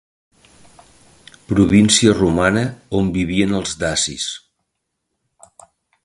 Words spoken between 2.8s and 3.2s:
on